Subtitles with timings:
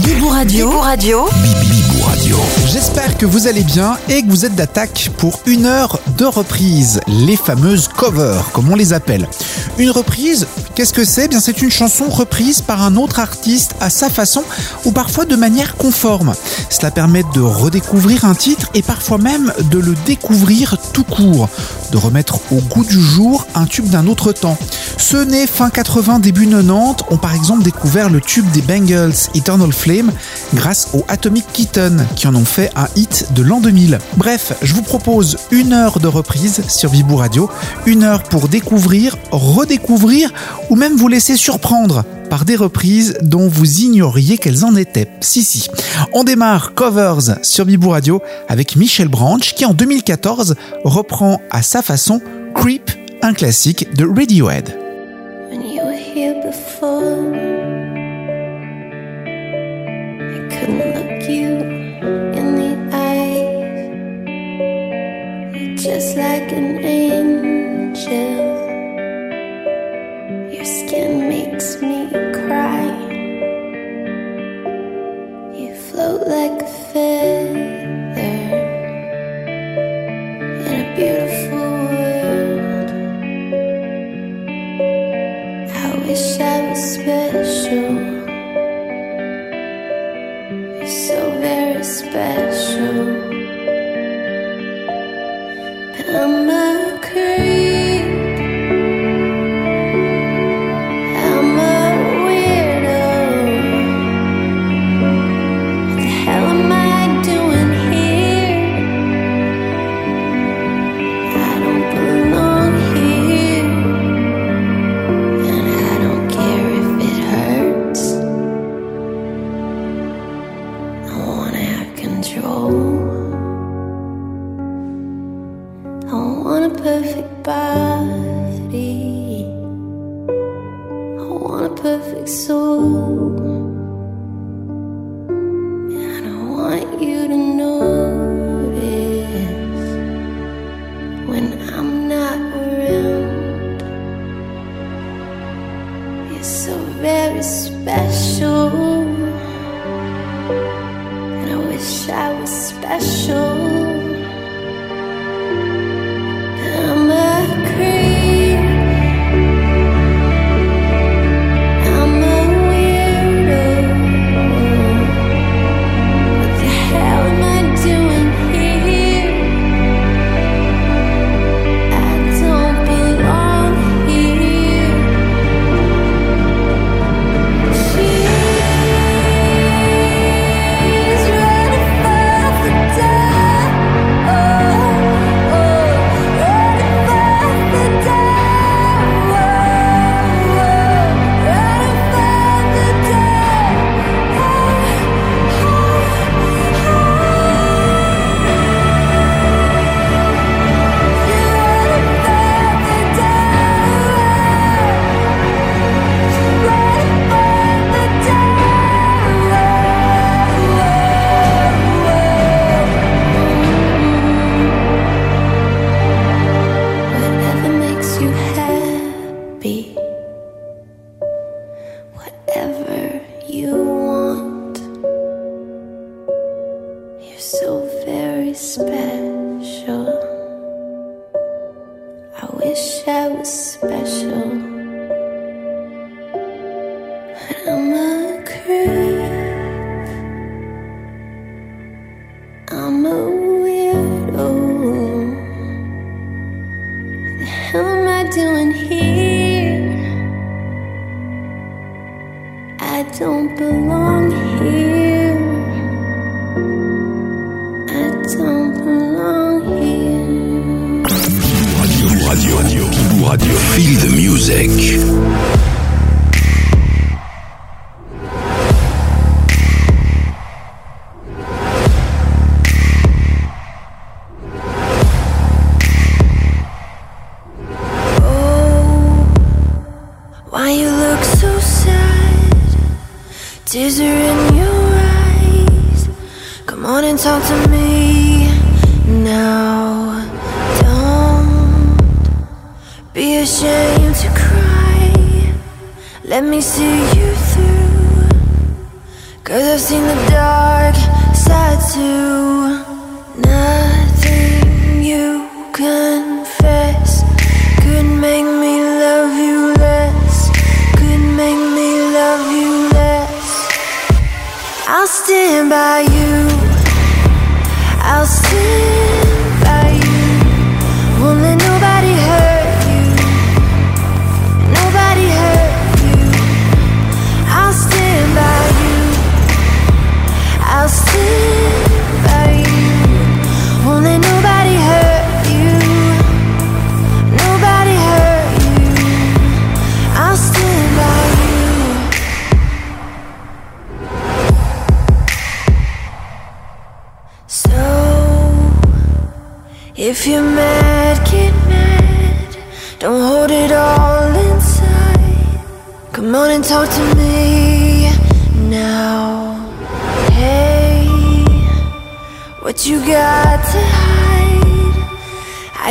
[0.00, 0.68] Bibou Radio.
[0.68, 1.24] Bibou Radio.
[1.26, 2.11] Bibou Radio.
[2.66, 7.00] J'espère que vous allez bien et que vous êtes d'attaque pour une heure de reprise,
[7.06, 9.28] les fameuses covers, comme on les appelle.
[9.78, 11.28] Une reprise, qu'est-ce que c'est?
[11.28, 14.44] Bien, c'est une chanson reprise par un autre artiste à sa façon
[14.84, 16.34] ou parfois de manière conforme.
[16.70, 21.48] Cela permet de redécouvrir un titre et parfois même de le découvrir tout court,
[21.90, 24.56] de remettre au goût du jour un tube d'un autre temps.
[24.96, 29.72] Ceux nés fin 80, début 90 ont par exemple découvert le tube des Bengals Eternal
[29.72, 30.12] Flame
[30.54, 33.98] grâce aux Atomic Kitten qui en ont fait un hit de l'an 2000.
[34.16, 37.50] Bref, je vous propose une heure de reprise sur Bibou Radio,
[37.86, 40.32] une heure pour découvrir, redécouvrir
[40.70, 45.08] ou même vous laisser surprendre par des reprises dont vous ignoriez qu'elles en étaient.
[45.20, 45.68] Si, si.
[46.12, 50.54] On démarre Covers sur Bibou Radio avec Michel Branch qui en 2014
[50.84, 52.20] reprend à sa façon
[52.54, 52.90] Creep,
[53.22, 54.78] un classique de Radiohead.
[71.82, 72.84] Me cry.
[75.52, 78.38] You float like a feather
[80.66, 82.90] in a beautiful world.
[85.74, 87.92] I wish I was special.
[90.78, 93.11] You're so very special.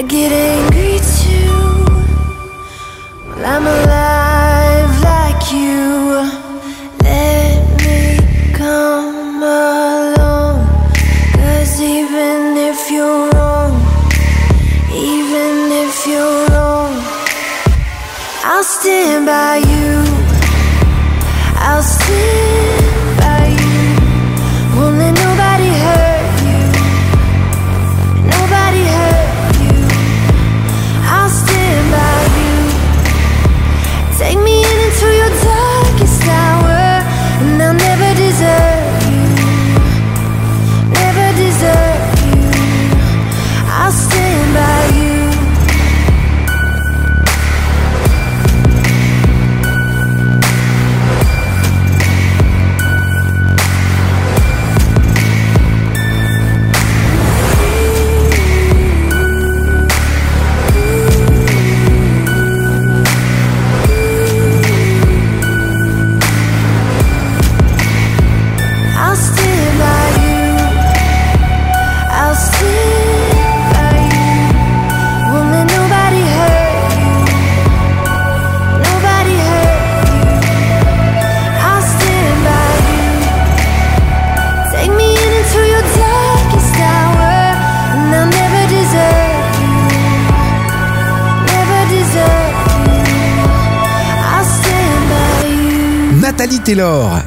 [0.02, 0.81] I get angry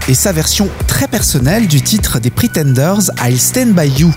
[0.08, 4.10] Et sa version très personnelle du titre des Pretenders I'll Stand By You.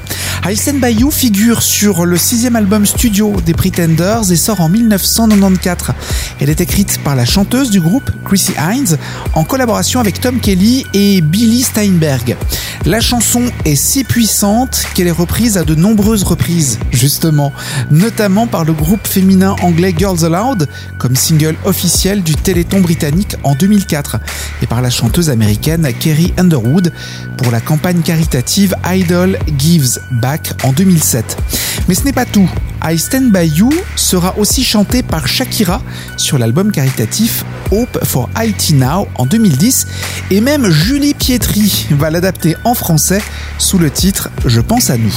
[0.46, 4.70] I'll Stand By You figure sur le sixième album studio des Pretenders et sort en
[4.70, 5.94] 1994.
[6.40, 8.96] Elle est écrite par la chanteuse du groupe Chrissy Hines
[9.34, 12.38] en collaboration avec Tom Kelly et Billy Steinberg.
[12.86, 17.52] La chanson est si puissante qu'elle est reprise à de nombreuses reprises, justement,
[17.92, 23.56] notamment par le groupe féminin anglais Girls Aloud comme single officiel du Téléthon britannique en
[23.56, 24.20] 2004
[24.62, 26.92] et par la chanteuse américaine Kerry Underwood
[27.38, 31.38] pour la campagne caritative Idol Gives Back en 2007.
[31.88, 32.50] Mais ce n'est pas tout.
[32.84, 35.82] I Stand By You sera aussi chanté par Shakira
[36.18, 39.88] sur l'album caritatif Hope for IT Now en 2010
[40.32, 43.22] et même Julie Pietri va l'adapter en français
[43.58, 45.14] sous le titre Je pense à nous.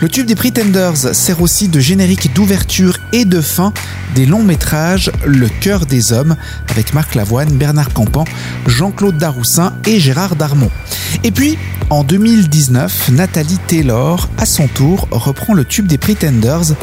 [0.00, 3.72] Le tube des Pretenders sert aussi de générique d'ouverture et de fin
[4.14, 6.36] des longs métrages Le cœur des hommes
[6.68, 8.24] avec Marc Lavoine, Bernard Campan,
[8.66, 10.70] Jean-Claude Daroussin et Gérard Darmon.
[11.24, 11.58] Et puis,
[11.90, 16.74] en 2019, Nathalie Taylor, à son tour, reprend le tube des Pretenders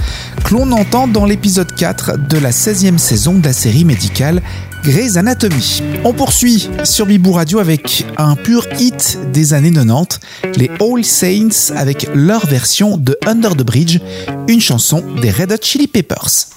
[0.43, 4.41] que l'on entend dans l'épisode 4 de la 16e saison de la série médicale
[4.83, 5.81] Grey's Anatomy.
[6.03, 10.19] On poursuit sur Bibou Radio avec un pur hit des années 90,
[10.57, 13.99] les All Saints avec leur version de Under the Bridge,
[14.47, 16.47] une chanson des Red Hot Chili Peppers.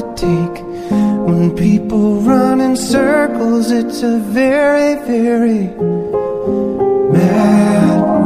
[0.00, 0.62] to take.
[1.28, 5.66] When people run in circles, it's a very, very
[7.12, 8.17] mad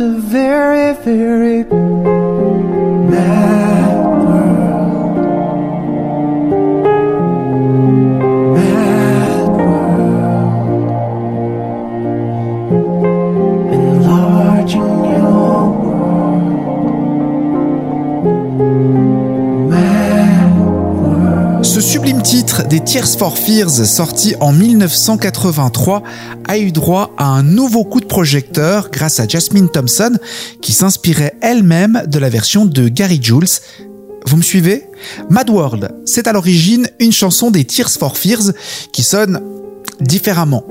[0.00, 0.49] of very
[22.00, 26.02] sublime titre des Tears for Fears, sorti en 1983,
[26.48, 30.16] a eu droit à un nouveau coup de projecteur grâce à Jasmine Thompson,
[30.62, 33.50] qui s'inspirait elle-même de la version de Gary Jules.
[34.24, 34.86] Vous me suivez?
[35.28, 38.52] Mad World, c'est à l'origine une chanson des Tears for Fears
[38.94, 39.42] qui sonne
[40.00, 40.64] différemment.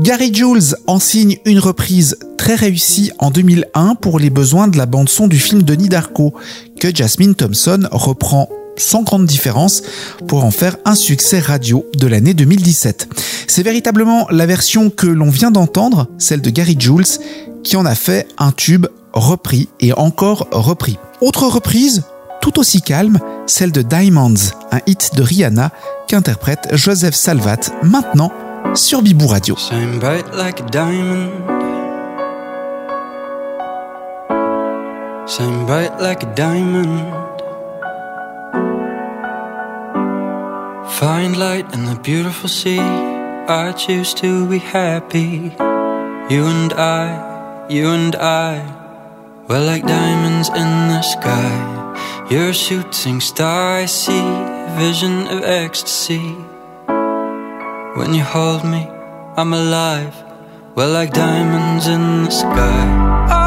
[0.00, 4.84] Gary Jules en signe une reprise très réussie en 2001 pour les besoins de la
[4.84, 6.34] bande-son du film Denis Darko,
[6.78, 9.82] que Jasmine Thompson reprend sans grande différence
[10.26, 13.08] pour en faire un succès radio de l'année 2017.
[13.46, 17.04] C'est véritablement la version que l'on vient d'entendre, celle de Gary Jules,
[17.62, 20.98] qui en a fait un tube repris et encore repris.
[21.20, 22.04] Autre reprise,
[22.40, 25.72] tout aussi calme, celle de Diamonds, un hit de Rihanna
[26.08, 28.32] qu'interprète Joseph Salvat maintenant
[28.74, 29.56] sur Bibou Radio.
[40.88, 42.80] Find light in the beautiful sea.
[42.80, 45.54] I choose to be happy.
[46.30, 48.64] You and I, you and I.
[49.48, 52.26] We're like diamonds in the sky.
[52.30, 54.26] You're a shooting star, I see.
[54.78, 56.34] Vision of ecstasy.
[57.96, 58.88] When you hold me,
[59.36, 60.14] I'm alive.
[60.74, 63.45] We're like diamonds in the sky.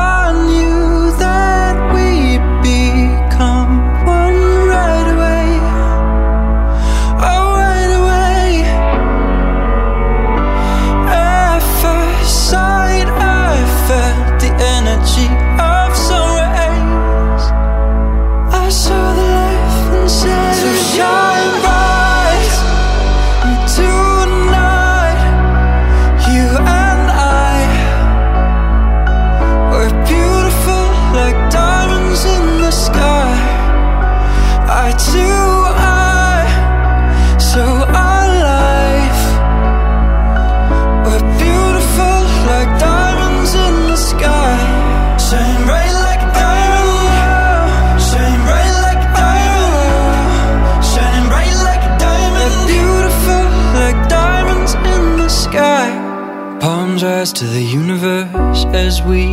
[59.02, 59.26] We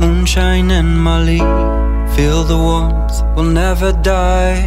[0.00, 1.38] moonshine and Molly.
[2.16, 4.60] Feel the warmth, we'll never die.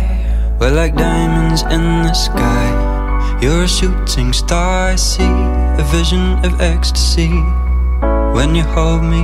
[0.59, 3.39] We're like diamonds in the sky.
[3.41, 5.35] You're a shooting star, I see
[5.81, 7.33] a vision of ecstasy.
[8.35, 9.23] When you hold me,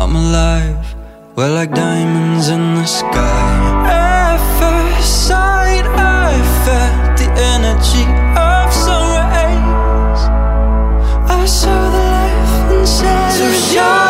[0.00, 0.94] I'm alive.
[1.36, 3.86] We're like diamonds in the sky.
[3.88, 6.30] At first sight, I
[6.64, 8.49] felt the energy
[13.72, 14.09] You.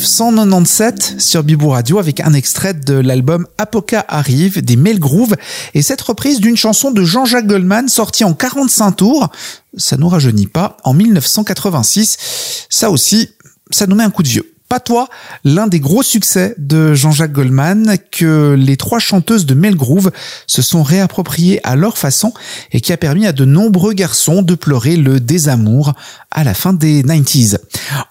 [0.00, 5.36] 1997 sur Bibou Radio avec un extrait de l'album Apoca arrive des Melgrove
[5.74, 9.28] et cette reprise d'une chanson de Jean-Jacques Goldman sortie en 45 tours,
[9.76, 12.66] ça nous rajeunit pas, en 1986.
[12.70, 13.28] Ça aussi,
[13.70, 14.54] ça nous met un coup de vieux.
[14.70, 15.08] Pas toi,
[15.42, 20.12] l'un des gros succès de Jean-Jacques Goldman que les trois chanteuses de Melgrove
[20.46, 22.32] se sont réappropriées à leur façon
[22.70, 25.94] et qui a permis à de nombreux garçons de pleurer le désamour
[26.30, 27.58] à la fin des 90s.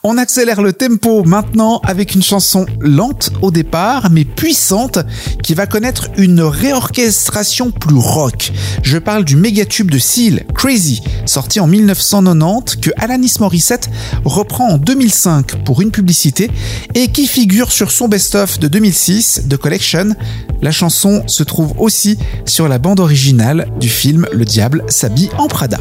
[0.04, 5.00] On accélère le tempo maintenant avec une chanson lente au départ mais puissante
[5.41, 8.52] qui va connaître une réorchestration plus rock.
[8.84, 13.89] Je parle du mégatube de Seal, Crazy, sorti en 1990 que Alanis Morissette
[14.26, 16.48] reprend en 2005 pour une publicité
[16.95, 20.15] et qui figure sur son best-of de 2006, The Collection.
[20.62, 25.47] La chanson se trouve aussi sur la bande originale du film Le Diable s'habille en
[25.47, 25.77] Prada.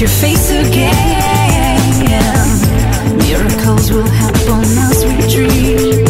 [0.00, 0.96] your face again.
[3.18, 6.05] Miracles will happen as we dream.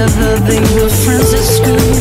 [0.00, 0.60] together, they
[1.04, 1.99] friends at school.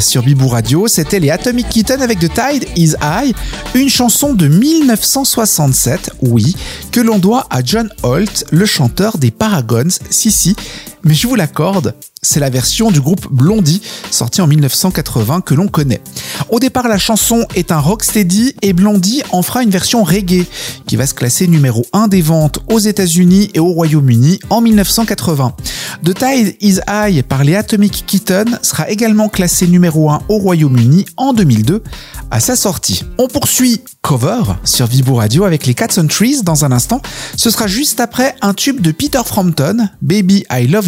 [0.00, 3.34] sur Bibou Radio, c'était les Atomic Kitten avec The Tide Is High,
[3.74, 6.54] une chanson de 1967, oui,
[6.92, 10.54] que l'on doit à John Holt, le chanteur des Paragons, si
[11.04, 13.80] mais je vous l'accorde, c'est la version du groupe Blondie,
[14.10, 16.00] sortie en 1980, que l'on connaît.
[16.50, 20.46] Au départ, la chanson est un rocksteady et Blondie en fera une version reggae,
[20.86, 25.54] qui va se classer numéro 1 des ventes aux États-Unis et au Royaume-Uni en 1980.
[26.04, 31.06] The Tide Is High par les Atomic Kitten sera également classé numéro 1 au Royaume-Uni
[31.16, 31.82] en 2002
[32.30, 33.04] à sa sortie.
[33.18, 37.00] On poursuit Cover sur Vibo Radio avec les Cats and Trees dans un instant.
[37.36, 40.87] Ce sera juste après un tube de Peter Frampton, Baby I Love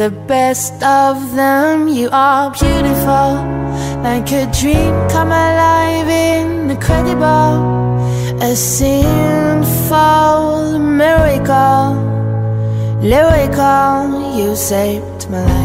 [0.00, 3.30] the best of them, you are beautiful.
[4.02, 6.08] Like a dream come alive,
[6.70, 8.00] incredible.
[8.40, 9.98] A sinful
[10.78, 12.00] miracle.
[13.02, 15.59] Lyrical, you saved my life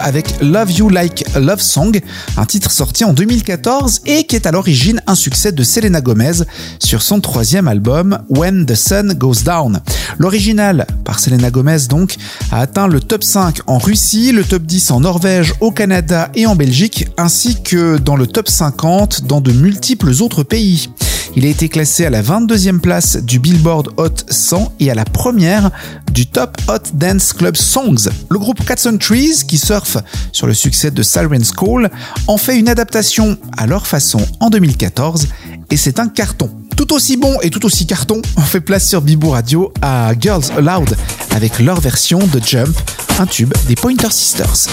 [0.00, 1.98] Avec Love You Like a Love Song,
[2.36, 6.44] un titre sorti en 2014 et qui est à l'origine un succès de Selena Gomez
[6.78, 9.80] sur son troisième album When the Sun Goes Down.
[10.18, 12.14] L'original, par Selena Gomez donc,
[12.52, 16.46] a atteint le top 5 en Russie, le top 10 en Norvège, au Canada et
[16.46, 20.90] en Belgique, ainsi que dans le top 50 dans de multiples autres pays.
[21.34, 25.04] Il a été classé à la 22e place du Billboard Hot 100 et à la
[25.04, 25.70] première
[26.12, 28.10] du Top Hot Dance Club Songs.
[28.28, 29.96] Le groupe Cats on Trees, qui surfe
[30.32, 31.90] sur le succès de Siren's Call,
[32.26, 35.28] en fait une adaptation à leur façon en 2014
[35.70, 36.50] et c'est un carton.
[36.76, 40.44] Tout aussi bon et tout aussi carton, on fait place sur Bibou Radio à Girls
[40.56, 40.96] Aloud
[41.34, 42.76] avec leur version de Jump,
[43.18, 44.68] un tube des Pointer Sisters.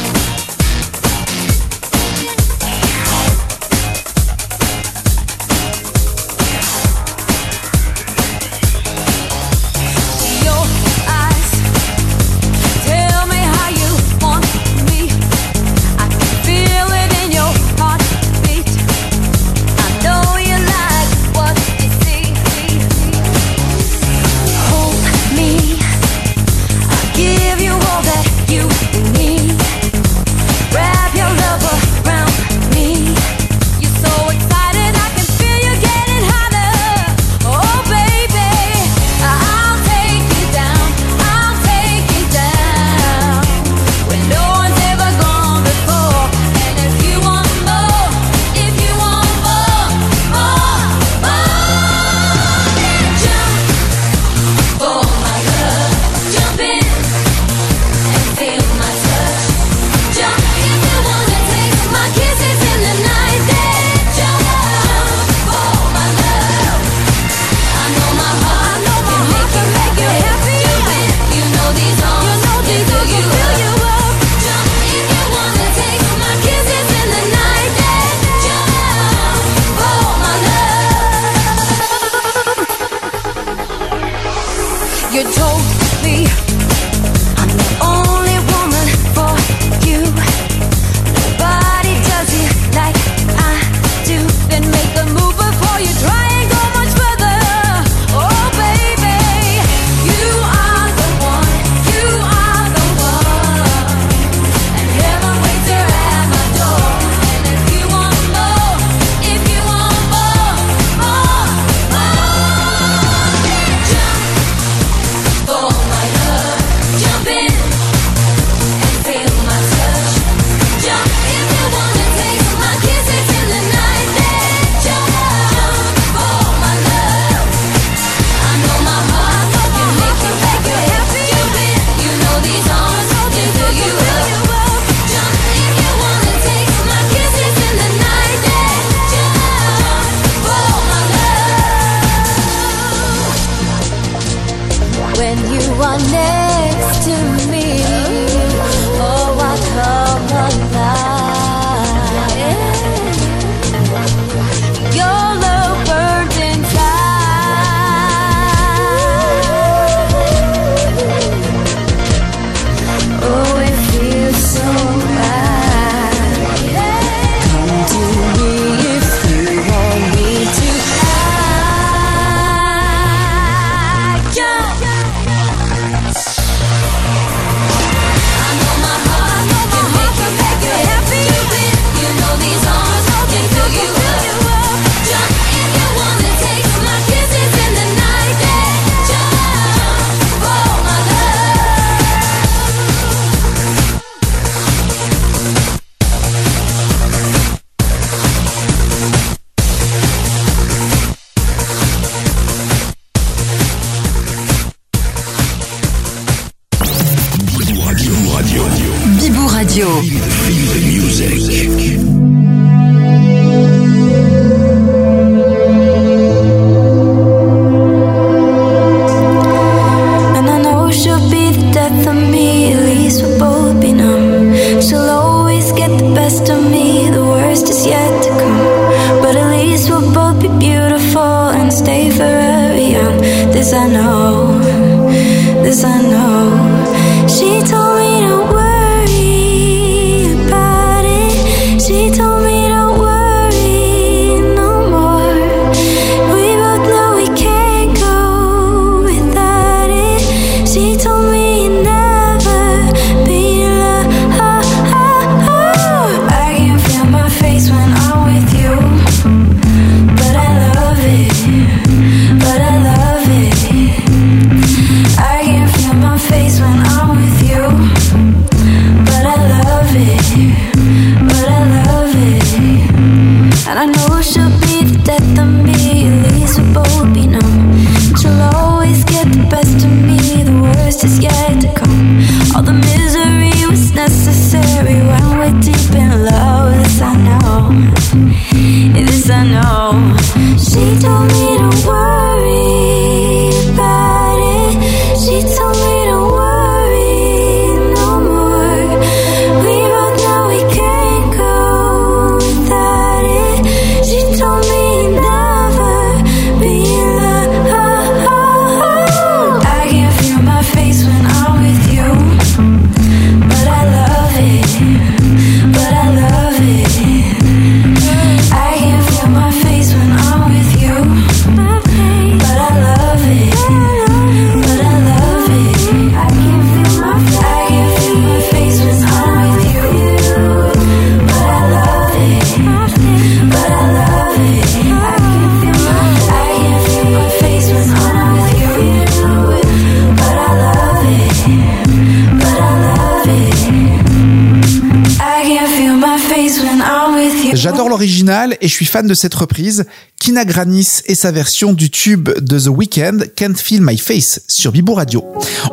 [348.69, 349.85] je suis fan de cette reprise.
[350.19, 354.71] Kina Granis et sa version du tube de The Weeknd, Can't Feel My Face, sur
[354.71, 355.25] Bibo Radio.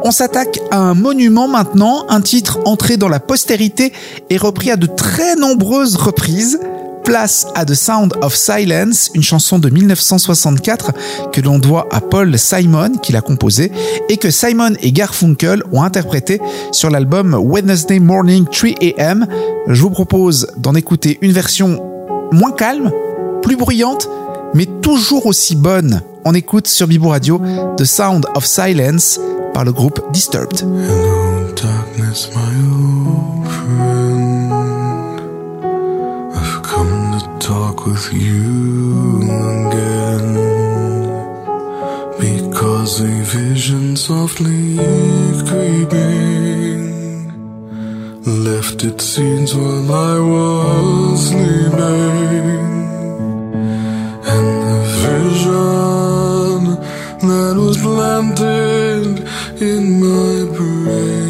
[0.02, 3.92] On s'attaque à un monument maintenant, un titre entré dans la postérité
[4.30, 6.58] et repris à de très nombreuses reprises
[7.04, 12.36] place à The Sound of Silence, une chanson de 1964 que l'on doit à Paul
[12.36, 13.70] Simon qui l'a composée
[14.08, 16.40] et que Simon et Garfunkel ont interprété
[16.72, 19.28] sur l'album Wednesday Morning 3 AM.
[19.68, 21.95] Je vous propose d'en écouter une version
[22.32, 22.90] moins calme,
[23.42, 24.08] plus bruyante,
[24.54, 26.02] mais toujours aussi bonne.
[26.24, 27.40] On écoute sur Bibo Radio
[27.76, 29.20] The Sound of Silence
[29.54, 30.60] par le groupe Disturbed.
[30.60, 32.30] Hello, darkness,
[37.46, 39.22] talk with you
[39.68, 40.34] again
[42.18, 44.76] because a vision softly
[45.46, 46.25] creeping
[48.26, 52.56] Left its scenes while I was sleeping.
[54.34, 56.64] And the vision
[57.28, 59.28] that was planted
[59.62, 61.25] in my brain.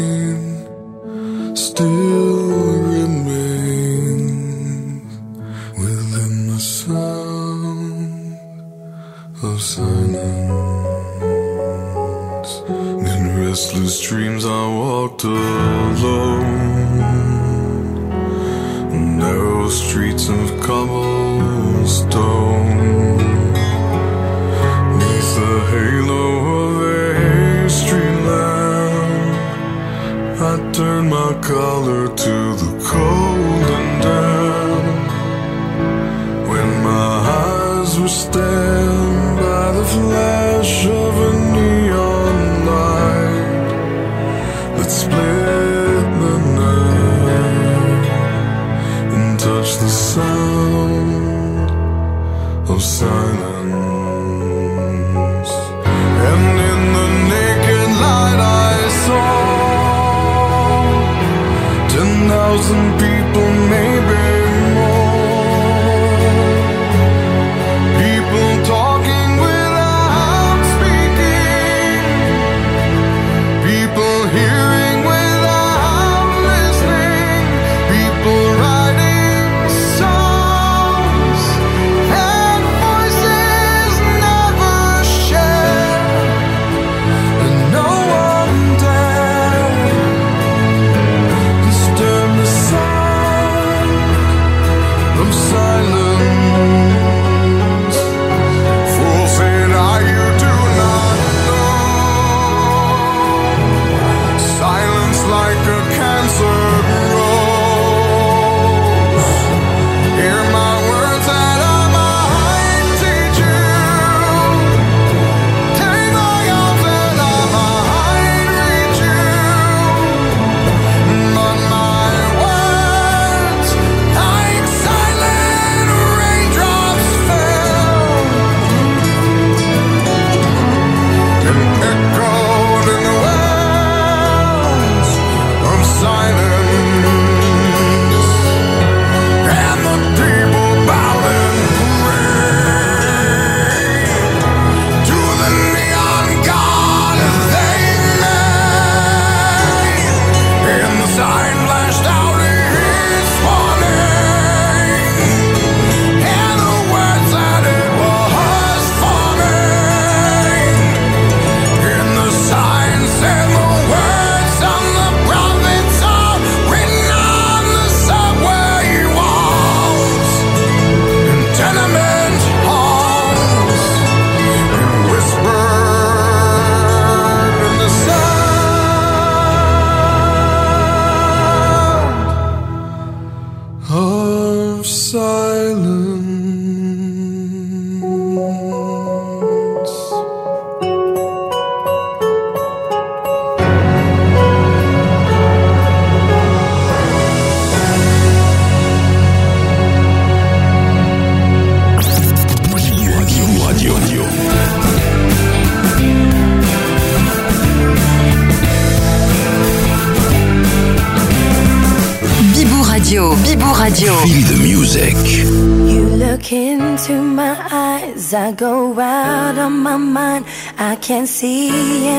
[220.17, 220.43] Mind.
[220.91, 221.69] I can't see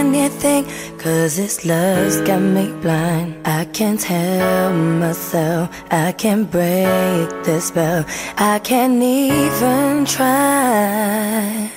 [0.00, 0.62] anything,
[1.02, 3.28] cause this love's got me blind.
[3.58, 4.74] I can't help
[5.04, 5.64] myself,
[6.06, 8.02] I can't break the spell,
[8.52, 11.70] I can't even try.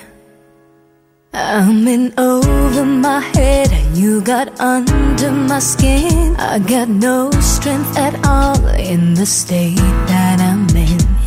[1.34, 6.36] I'm in over my head, and you got under my skin.
[6.52, 7.18] I got no
[7.54, 8.60] strength at all
[8.92, 10.31] in the state that.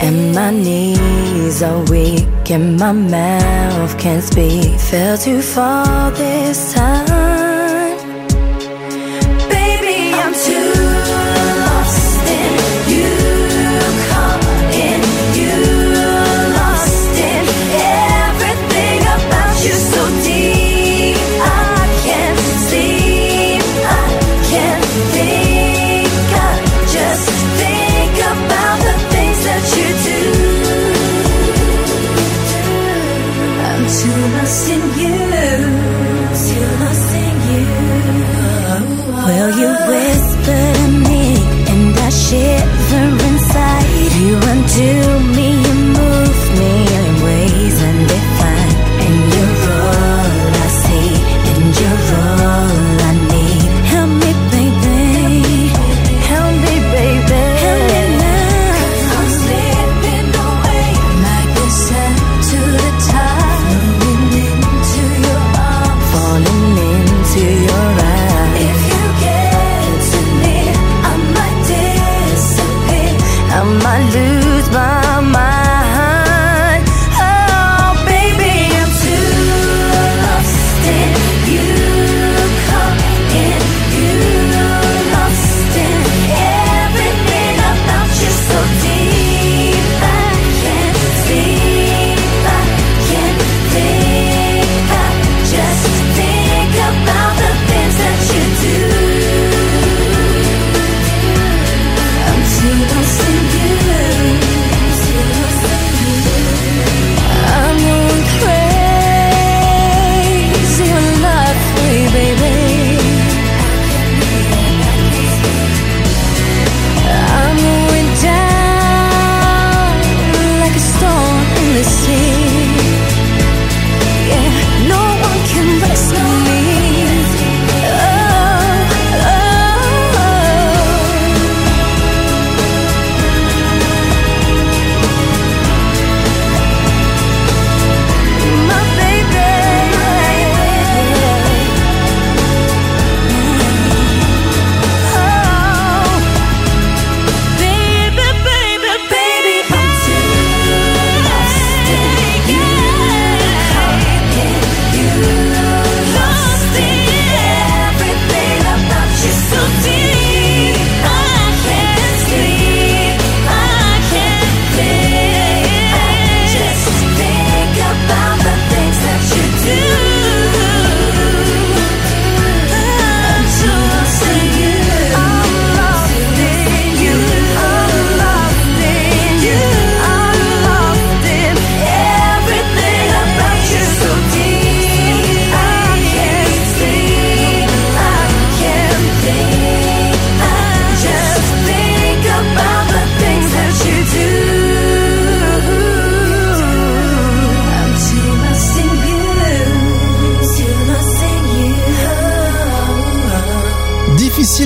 [0.06, 4.80] And my knees are weak, and my mouth can't speak.
[4.80, 7.05] Fell too far this time.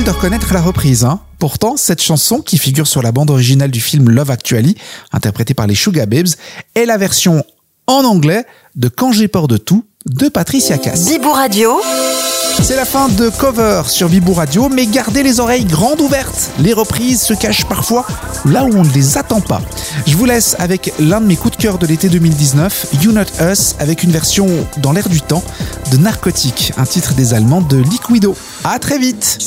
[0.05, 1.19] De reconnaître la reprise, hein.
[1.39, 4.75] Pourtant, cette chanson, qui figure sur la bande originale du film Love Actually,
[5.11, 6.29] interprétée par les Sugar Babes,
[6.73, 7.43] est la version
[7.85, 8.45] en anglais
[8.75, 11.09] de Quand j'ai peur de tout de Patricia Cass.
[11.33, 11.81] Radio.
[12.61, 16.51] C'est la fin de cover sur Bibou Radio, mais gardez les oreilles grandes ouvertes.
[16.59, 18.05] Les reprises se cachent parfois
[18.45, 19.61] là où on ne les attend pas.
[20.05, 23.23] Je vous laisse avec l'un de mes coups de cœur de l'été 2019, You Not
[23.41, 24.47] Us, avec une version
[24.77, 25.43] dans l'air du temps
[25.91, 28.35] de Narcotique, un titre des Allemands de Liquido.
[28.63, 29.37] À très vite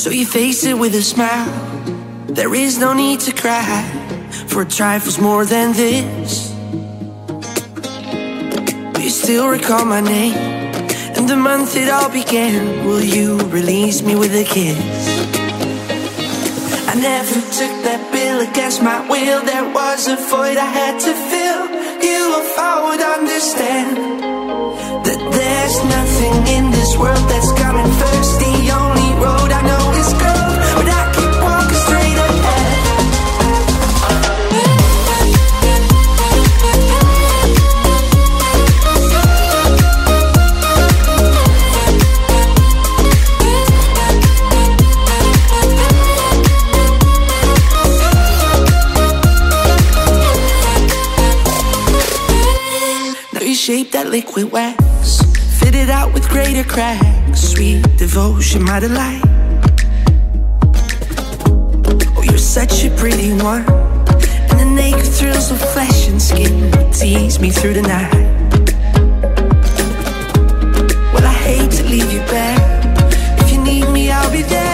[11.27, 12.85] the month it all began?
[12.85, 14.77] Will you release me with a kiss?
[16.91, 19.41] I never took that bill against my will.
[19.45, 21.63] There was a void I had to fill.
[22.07, 23.97] You, if I would understand
[25.05, 28.52] that there's nothing in this world that's coming first.
[53.63, 55.21] shape that liquid wax.
[55.57, 57.39] Fit it out with greater cracks.
[57.39, 59.21] Sweet devotion, my delight.
[62.17, 63.63] Oh, you're such a pretty one.
[64.49, 68.11] And the naked thrills of flesh and skin tease me through the night.
[71.13, 72.59] Well, I hate to leave you back.
[73.39, 74.72] If you need me, I'll be there.